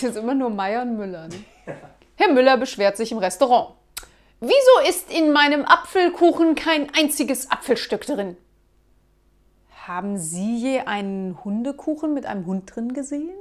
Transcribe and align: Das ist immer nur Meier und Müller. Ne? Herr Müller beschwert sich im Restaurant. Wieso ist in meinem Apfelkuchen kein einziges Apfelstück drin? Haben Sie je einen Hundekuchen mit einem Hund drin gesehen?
Das 0.00 0.10
ist 0.10 0.16
immer 0.16 0.34
nur 0.34 0.48
Meier 0.48 0.82
und 0.82 0.96
Müller. 0.96 1.28
Ne? 1.28 1.44
Herr 2.16 2.32
Müller 2.32 2.56
beschwert 2.56 2.96
sich 2.96 3.12
im 3.12 3.18
Restaurant. 3.18 3.74
Wieso 4.40 4.88
ist 4.88 5.12
in 5.12 5.32
meinem 5.32 5.66
Apfelkuchen 5.66 6.54
kein 6.54 6.88
einziges 6.94 7.50
Apfelstück 7.50 8.06
drin? 8.06 8.38
Haben 9.86 10.16
Sie 10.16 10.56
je 10.56 10.80
einen 10.80 11.44
Hundekuchen 11.44 12.14
mit 12.14 12.24
einem 12.24 12.46
Hund 12.46 12.74
drin 12.74 12.94
gesehen? 12.94 13.36